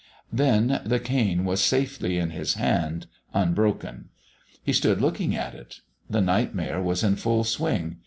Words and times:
Then 0.33 0.81
the 0.83 0.99
cane 0.99 1.45
was 1.45 1.61
safely 1.63 2.17
in 2.17 2.31
his 2.31 2.55
hand, 2.55 3.05
unbroken. 3.35 4.09
He 4.63 4.73
stood 4.73 4.99
looking 4.99 5.35
at 5.35 5.53
it. 5.53 5.81
The 6.09 6.21
Nightmare 6.21 6.81
was 6.81 7.03
in 7.03 7.17
full 7.17 7.43
swing. 7.43 7.97